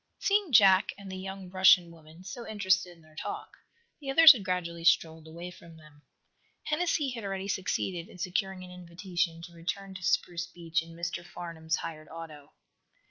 Seeing 0.17 0.51
Jack 0.51 0.93
and 0.97 1.11
the 1.11 1.15
young 1.15 1.51
Russian 1.51 1.91
woman 1.91 2.23
so 2.23 2.47
interested 2.47 2.93
in 2.95 3.03
their 3.03 3.15
talk, 3.15 3.51
the 3.99 4.09
others 4.09 4.31
had 4.31 4.43
gradually 4.43 4.83
strolled 4.83 5.27
away 5.27 5.51
from 5.51 5.77
them. 5.77 6.01
Hennessy 6.63 7.11
had 7.11 7.23
already 7.23 7.47
succeeded 7.47 8.09
in 8.09 8.17
securing 8.17 8.63
an 8.63 8.71
invitation 8.71 9.43
to 9.43 9.53
return 9.53 9.93
to 9.93 10.01
Spruce 10.03 10.47
Beach 10.47 10.81
in 10.81 10.95
Mr. 10.95 11.23
Farnum's 11.23 11.75
hired 11.75 12.07
auto. 12.09 12.51